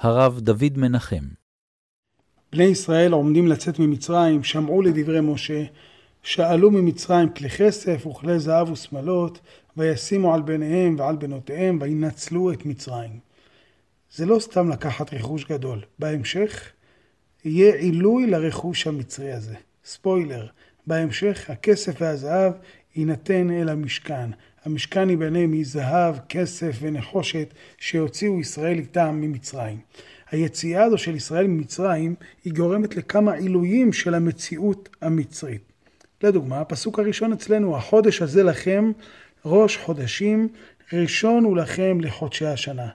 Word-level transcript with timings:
הרב 0.00 0.40
דוד 0.40 0.72
מנחם. 0.76 1.24
בני 2.52 2.64
ישראל 2.64 3.12
עומדים 3.12 3.48
לצאת 3.48 3.78
ממצרים, 3.78 4.44
שמעו 4.44 4.82
לדברי 4.82 5.20
משה, 5.20 5.64
שאלו 6.22 6.70
ממצרים 6.70 7.28
כלי 7.28 7.50
כסף 7.50 8.06
וכלי 8.06 8.38
זהב 8.38 8.70
ושמלות, 8.70 9.40
וישימו 9.76 10.34
על 10.34 10.42
בניהם 10.42 10.96
ועל 10.98 11.16
בנותיהם, 11.16 11.78
וינצלו 11.80 12.52
את 12.52 12.66
מצרים. 12.66 13.18
זה 14.14 14.26
לא 14.26 14.38
סתם 14.38 14.68
לקחת 14.68 15.14
רכוש 15.14 15.44
גדול. 15.44 15.80
בהמשך 15.98 16.70
יהיה 17.44 17.74
עילוי 17.74 18.26
לרכוש 18.26 18.86
המצרי 18.86 19.32
הזה. 19.32 19.54
ספוילר, 19.84 20.46
בהמשך 20.86 21.50
הכסף 21.50 22.00
והזהב 22.00 22.52
יינתן 22.96 23.50
אל 23.50 23.68
המשכן. 23.68 24.30
המשכן 24.64 25.10
ייבנה 25.10 25.46
מזהב, 25.46 26.14
כסף 26.28 26.76
ונחושת 26.80 27.54
שיוציאו 27.78 28.40
ישראל 28.40 28.78
איתם 28.78 29.18
ממצרים. 29.20 29.78
היציאה 30.30 30.84
הזו 30.84 30.98
של 30.98 31.14
ישראל 31.14 31.46
ממצרים 31.46 32.14
היא 32.44 32.52
גורמת 32.52 32.96
לכמה 32.96 33.32
עילויים 33.32 33.92
של 33.92 34.14
המציאות 34.14 34.88
המצרית. 35.02 35.62
לדוגמה, 36.22 36.60
הפסוק 36.60 36.98
הראשון 36.98 37.32
אצלנו, 37.32 37.76
החודש 37.76 38.22
הזה 38.22 38.42
לכם 38.42 38.92
ראש 39.44 39.76
חודשים, 39.76 40.48
ראשון 40.92 41.44
הוא 41.44 41.56
לכם 41.56 42.00
לחודשי 42.00 42.46
השנה. 42.46 42.88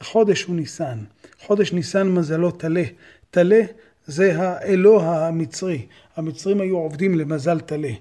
החודש 0.00 0.42
הוא 0.42 0.56
ניסן. 0.56 0.98
חודש 1.40 1.72
ניסן 1.72 2.08
מזלו 2.08 2.50
טלה. 2.50 2.84
טלה 3.30 3.60
זה 4.06 4.42
האלוה 4.42 5.28
המצרי. 5.28 5.86
המצרים 6.16 6.60
היו 6.60 6.76
עובדים 6.76 7.14
למזל 7.14 7.60
טלה. 7.60 7.92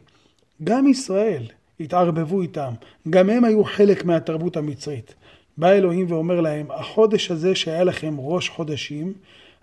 גם 0.64 0.88
ישראל 0.88 1.44
התערבבו 1.80 2.42
איתם. 2.42 2.74
גם 3.10 3.30
הם 3.30 3.44
היו 3.44 3.64
חלק 3.64 4.06
מהתרבות 4.06 4.58
המצרית. 4.58 5.16
בא 5.58 5.72
אלוהים 5.72 6.12
ואומר 6.12 6.42
להם, 6.42 6.72
החודש 6.72 7.32
הזה 7.32 7.56
שהיה 7.56 7.84
לכם 7.84 8.16
ראש 8.20 8.50
חודשים, 8.50 9.14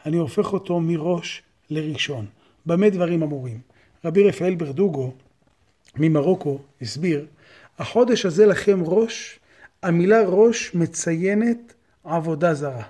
אני 0.07 0.17
הופך 0.17 0.53
אותו 0.53 0.81
מראש 0.81 1.43
לראשון. 1.71 2.27
במה 2.67 2.91
דברים 2.91 3.23
אמורים? 3.23 3.61
רבי 4.05 4.29
רפאל 4.29 4.55
ברדוגו 4.55 5.13
ממרוקו 5.97 6.59
הסביר, 6.83 7.27
החודש 7.79 8.27
הזה 8.27 8.47
לכם 8.47 8.83
ראש, 8.85 9.39
המילה 9.83 10.23
ראש 10.27 10.75
מציינת 10.75 11.75
עבודה 12.05 12.55
זרה. 12.55 12.83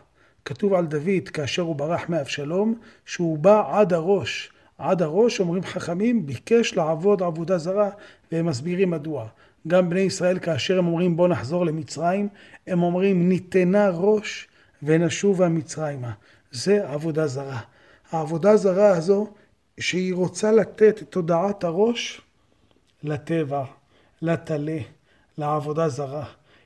כתוב 0.44 0.74
על 0.74 0.86
דוד 0.86 1.28
כאשר 1.32 1.62
הוא 1.62 1.76
ברח 1.76 2.08
מאבשלום, 2.08 2.74
שהוא 3.06 3.38
בא 3.38 3.80
עד 3.80 3.92
הראש. 3.92 4.50
עד 4.78 5.02
הראש, 5.02 5.40
אומרים 5.40 5.62
חכמים, 5.62 6.26
ביקש 6.26 6.74
לעבוד 6.74 7.22
עבודה 7.22 7.58
זרה, 7.58 7.90
והם 8.32 8.46
מסבירים 8.46 8.90
מדוע. 8.90 9.26
גם 9.68 9.90
בני 9.90 10.00
ישראל 10.00 10.38
כאשר 10.38 10.78
הם 10.78 10.86
אומרים 10.86 11.16
בוא 11.16 11.28
נחזור 11.28 11.66
למצרים, 11.66 12.28
הם 12.66 12.82
אומרים 12.82 13.28
ניתנה 13.28 13.90
ראש 13.90 14.48
ונשובה 14.82 15.48
מצרימה. 15.48 16.12
זה 16.52 16.88
עבודה 16.88 17.26
זרה. 17.26 17.60
העבודה 18.10 18.56
זרה 18.56 18.88
הזו, 18.88 19.32
שהיא 19.80 20.14
רוצה 20.14 20.52
לתת 20.52 21.02
את 21.02 21.10
תודעת 21.10 21.64
הראש 21.64 22.20
לטבע, 23.02 23.64
לטלה, 24.22 24.78
לעבודה 25.38 25.88
זרה. 25.88 26.24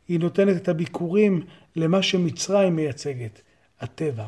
היא 0.09 0.21
נותנת 0.21 0.57
את 0.57 0.69
הביקורים 0.69 1.43
למה 1.77 2.03
שמצרים 2.03 2.77
מייצגת, 2.77 3.41
הטבע. 3.81 4.27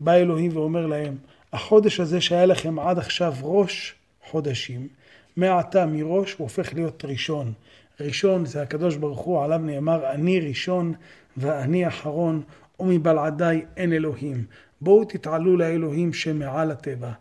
בא 0.00 0.12
אלוהים 0.14 0.56
ואומר 0.56 0.86
להם, 0.86 1.16
החודש 1.56 2.00
הזה 2.00 2.20
שהיה 2.20 2.46
לכם 2.46 2.78
עד 2.78 2.98
עכשיו 2.98 3.34
ראש 3.42 3.94
חודשים, 4.30 4.88
מעתה 5.36 5.86
מראש 5.86 6.32
הוא 6.32 6.44
הופך 6.44 6.74
להיות 6.74 7.04
ראשון. 7.04 7.52
ראשון 8.00 8.46
זה 8.46 8.62
הקדוש 8.62 8.96
ברוך 8.96 9.20
הוא, 9.20 9.44
עליו 9.44 9.58
נאמר, 9.58 10.10
אני 10.10 10.40
ראשון 10.40 10.94
ואני 11.36 11.88
אחרון, 11.88 12.42
ומבלעדיי 12.80 13.64
אין 13.76 13.92
אלוהים. 13.92 14.44
בואו 14.80 15.04
תתעלו 15.04 15.56
לאלוהים 15.56 16.12
שמעל 16.12 16.70
הטבע. 16.70 17.12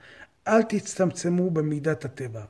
אל 0.48 0.62
תצטמצמו 0.62 1.50
במידת 1.50 2.06
הטבע. 2.06 2.42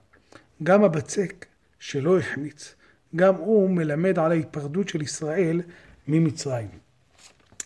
גם 0.64 0.84
הבצק 0.84 1.46
שלא 1.80 2.20
החמיץ, 2.20 2.76
גם 3.16 3.36
הוא 3.36 3.70
מלמד 3.70 4.20
על 4.20 4.32
ההיפרדות 4.32 4.90
של 4.90 5.02
ישראל 5.02 5.62
ממצרים. 6.08 6.70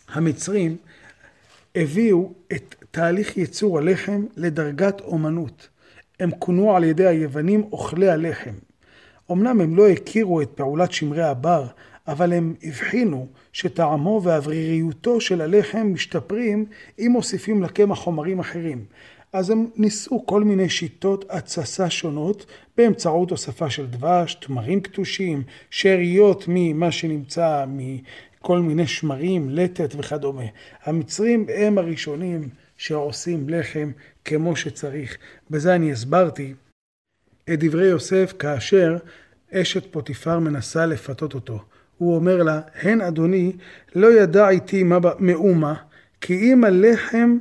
המצרים 0.08 0.76
הביאו 1.74 2.32
את 2.52 2.74
תהליך 2.90 3.36
ייצור 3.36 3.78
הלחם 3.78 4.24
לדרגת 4.36 5.00
אומנות. 5.00 5.68
הם 6.20 6.30
כונו 6.38 6.76
על 6.76 6.84
ידי 6.84 7.06
היוונים 7.06 7.62
אוכלי 7.72 8.10
הלחם. 8.10 8.54
אמנם 9.32 9.60
הם 9.60 9.76
לא 9.76 9.88
הכירו 9.88 10.42
את 10.42 10.50
פעולת 10.54 10.92
שמרי 10.92 11.22
הבר, 11.22 11.66
אבל 12.08 12.32
הם 12.32 12.54
הבחינו 12.62 13.26
שטעמו 13.52 14.20
ואווריריותו 14.24 15.20
של 15.20 15.40
הלחם 15.40 15.90
משתפרים 15.92 16.66
אם 16.98 17.10
מוסיפים 17.12 17.62
לקמח 17.62 17.98
חומרים 17.98 18.40
אחרים. 18.40 18.84
אז 19.32 19.50
הם 19.50 19.66
ניסו 19.76 20.26
כל 20.26 20.44
מיני 20.44 20.68
שיטות 20.68 21.24
התססה 21.28 21.90
שונות 21.90 22.46
באמצעות 22.76 23.30
הוספה 23.30 23.70
של 23.70 23.86
דבש, 23.86 24.34
תמרים 24.34 24.80
קטושים, 24.80 25.42
שאריות 25.70 26.44
ממה 26.48 26.92
שנמצא 26.92 27.64
מכל 28.42 28.60
מיני 28.60 28.86
שמרים, 28.86 29.50
לטת 29.50 29.94
וכדומה. 29.98 30.44
המצרים 30.82 31.46
הם 31.54 31.78
הראשונים 31.78 32.48
שעושים 32.76 33.48
לחם 33.48 33.90
כמו 34.24 34.56
שצריך. 34.56 35.16
בזה 35.50 35.74
אני 35.74 35.92
הסברתי 35.92 36.54
את 37.52 37.58
דברי 37.64 37.86
יוסף 37.86 38.32
כאשר 38.38 38.96
אשת 39.52 39.92
פוטיפר 39.92 40.38
מנסה 40.38 40.86
לפתות 40.86 41.34
אותו. 41.34 41.64
הוא 41.98 42.14
אומר 42.14 42.42
לה, 42.42 42.60
הן 42.74 43.00
אדוני 43.00 43.52
לא 43.94 44.12
ידע 44.12 44.48
איתי 44.48 44.82
מאומה, 45.18 45.74
כי 46.20 46.34
אם 46.34 46.64
הלחם 46.64 47.38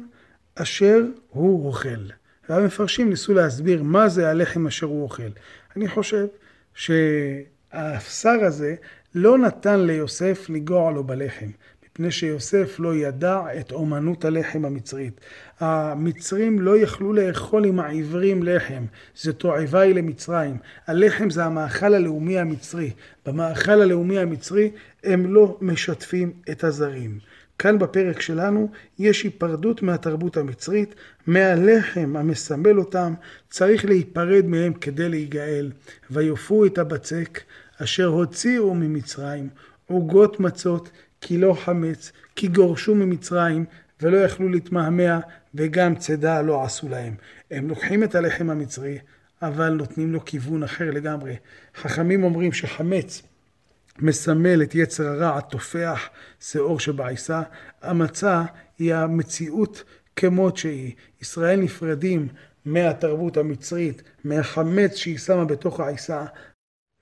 אשר 0.56 1.02
הוא 1.30 1.68
אוכל. 1.68 2.10
והמפרשים 2.50 3.10
ניסו 3.10 3.34
להסביר 3.34 3.84
מה 3.84 4.10
זה 4.10 4.30
הלחם 4.30 4.68
אשר 4.68 4.86
הוא 4.86 5.04
אוכל. 5.04 5.30
אני 5.76 5.88
חושב 5.88 6.26
שהשר 6.74 8.44
הזה 8.48 8.76
לא 9.16 9.38
נתן 9.38 9.80
ליוסף 9.80 10.46
לגוע 10.50 10.92
לו 10.92 11.04
בלחם. 11.04 11.50
מפני 12.00 12.12
שיוסף 12.12 12.76
לא 12.80 12.96
ידע 12.96 13.42
את 13.60 13.72
אומנות 13.72 14.26
הלחם 14.26 14.66
המצרית. 14.66 15.22
המצרים 15.60 16.60
לא 16.60 16.78
יכלו 16.78 17.14
לאכול 17.14 17.66
עם 17.66 17.80
העברים 17.80 18.44
לחם, 18.44 18.86
זה 19.16 19.34
תועבה 19.34 19.80
היא 19.82 19.96
למצרים. 19.96 20.58
הלחם 20.88 21.30
זה 21.30 21.46
המאכל 21.46 21.94
הלאומי 21.94 22.40
המצרי. 22.40 22.92
במאכל 23.26 23.82
הלאומי 23.82 24.20
המצרי 24.20 24.72
הם 25.04 25.34
לא 25.34 25.58
משתפים 25.62 26.32
את 26.52 26.64
הזרים. 26.64 27.20
כאן 27.60 27.80
בפרק 27.80 28.22
שלנו 28.22 28.70
יש 29.00 29.24
היפרדות 29.24 29.82
מהתרבות 29.82 30.38
המצרית, 30.38 30.96
מהלחם 31.28 32.16
המסמל 32.18 32.80
אותם, 32.80 33.14
צריך 33.50 33.86
להיפרד 33.86 34.46
מהם 34.46 34.74
כדי 34.74 35.10
להיגאל. 35.10 35.72
ויופו 36.12 36.66
את 36.66 36.78
הבצק 36.78 37.40
אשר 37.84 38.06
הוציאו 38.06 38.76
ממצרים, 38.76 39.50
עוגות 39.88 40.40
מצות, 40.40 40.90
כי 41.22 41.38
לא 41.38 41.54
חמץ, 41.54 42.12
כי 42.36 42.48
גורשו 42.48 42.96
ממצרים 42.96 43.66
ולא 44.02 44.18
יכלו 44.18 44.50
להתמהמה 44.50 45.20
וגם 45.56 45.96
צידה 45.96 46.42
לא 46.42 46.64
עשו 46.64 46.90
להם. 46.90 47.14
הם 47.52 47.70
לוקחים 47.70 48.04
את 48.04 48.16
הלחם 48.16 48.50
המצרי, 48.50 48.98
אבל 49.42 49.70
נותנים 49.70 50.14
לו 50.14 50.26
כיוון 50.26 50.64
אחר 50.64 50.92
לגמרי. 50.92 51.36
חכמים 51.76 52.24
אומרים 52.24 52.52
שחמץ 52.52 53.22
מסמל 54.00 54.64
את 54.64 54.76
יצר 54.76 55.08
הרע 55.08 55.38
התופח, 55.38 56.10
שאור 56.40 56.80
שבעיסה. 56.80 57.42
המצה 57.82 58.44
היא 58.80 58.96
המציאות 58.96 59.84
כמות 60.16 60.58
שהיא. 60.58 60.94
ישראל 61.22 61.60
נפרדים 61.60 62.28
מהתרבות 62.66 63.38
המצרית, 63.38 64.04
מהחמץ 64.24 64.96
שהיא 64.96 65.18
שמה 65.18 65.46
בתוך 65.46 65.80
העיסה, 65.80 66.26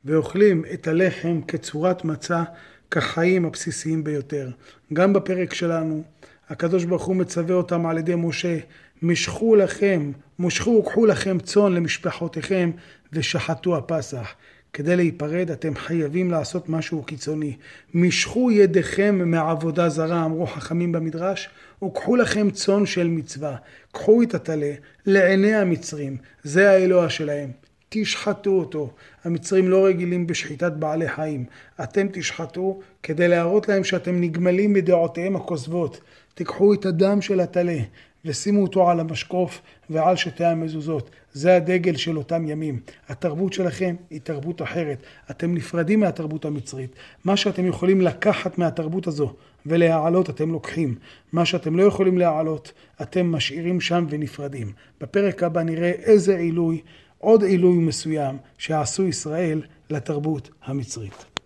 ואוכלים 0.05 0.63
את 0.73 0.87
הלחם 0.87 1.41
כצורת 1.47 2.05
מצה 2.05 2.43
כחיים 2.91 3.45
הבסיסיים 3.45 4.03
ביותר. 4.03 4.49
גם 4.93 5.13
בפרק 5.13 5.53
שלנו, 5.53 6.03
הקדוש 6.49 6.83
ברוך 6.83 7.05
הוא 7.05 7.15
מצווה 7.15 7.55
אותם 7.55 7.85
על 7.85 7.97
ידי 7.97 8.15
משה, 8.17 8.57
משכו 9.01 9.55
לכם, 9.55 10.11
מושכו 10.39 10.69
וקחו 10.69 11.05
לכם 11.05 11.39
צאן 11.39 11.73
למשפחותיכם 11.73 12.71
ושחטו 13.13 13.77
הפסח. 13.77 14.35
כדי 14.73 14.95
להיפרד 14.95 15.51
אתם 15.51 15.75
חייבים 15.75 16.31
לעשות 16.31 16.69
משהו 16.69 17.03
קיצוני. 17.03 17.57
משכו 17.93 18.51
ידיכם 18.51 19.31
מעבודה 19.31 19.89
זרה, 19.89 20.25
אמרו 20.25 20.47
חכמים 20.47 20.91
במדרש, 20.91 21.49
וקחו 21.83 22.15
לכם 22.15 22.51
צאן 22.51 22.85
של 22.85 23.07
מצווה. 23.07 23.55
קחו 23.91 24.23
את 24.23 24.35
הטלה 24.35 24.71
לעיני 25.05 25.55
המצרים, 25.55 26.17
זה 26.43 26.71
האלוה 26.71 27.09
שלהם. 27.09 27.51
תשחטו 27.89 28.49
אותו. 28.49 28.89
המצרים 29.23 29.69
לא 29.69 29.85
רגילים 29.85 30.27
בשחיטת 30.27 30.71
בעלי 30.71 31.09
חיים. 31.09 31.45
אתם 31.83 32.07
תשחטו 32.13 32.79
כדי 33.03 33.27
להראות 33.27 33.67
להם 33.67 33.83
שאתם 33.83 34.21
נגמלים 34.21 34.73
מדעותיהם 34.73 35.35
הכוזבות. 35.35 36.01
תיקחו 36.33 36.73
את 36.73 36.85
הדם 36.85 37.21
של 37.21 37.39
הטלה 37.39 37.77
ושימו 38.25 38.61
אותו 38.61 38.89
על 38.89 38.99
המשקוף 38.99 39.61
ועל 39.89 40.15
שתי 40.15 40.45
המזוזות. 40.45 41.09
זה 41.33 41.55
הדגל 41.55 41.95
של 41.95 42.17
אותם 42.17 42.47
ימים. 42.47 42.79
התרבות 43.09 43.53
שלכם 43.53 43.95
היא 44.09 44.21
תרבות 44.23 44.61
אחרת. 44.61 45.03
אתם 45.31 45.55
נפרדים 45.55 45.99
מהתרבות 45.99 46.45
המצרית. 46.45 46.95
מה 47.25 47.37
שאתם 47.37 47.65
יכולים 47.65 48.01
לקחת 48.01 48.57
מהתרבות 48.57 49.07
הזו 49.07 49.33
ולהעלות 49.65 50.29
אתם 50.29 50.51
לוקחים. 50.51 50.95
מה 51.33 51.45
שאתם 51.45 51.75
לא 51.75 51.83
יכולים 51.83 52.17
להעלות 52.17 52.71
אתם 53.01 53.31
משאירים 53.31 53.81
שם 53.81 54.05
ונפרדים. 54.09 54.71
בפרק 55.01 55.43
הבא 55.43 55.63
נראה 55.63 55.89
איזה 55.89 56.37
עילוי, 56.37 56.81
עוד 57.17 57.43
עילוי 57.43 57.77
מסוים 57.77 58.37
שעשו 58.57 59.07
ישראל 59.07 59.61
לתרבות 59.89 60.49
המצרית. 60.63 61.36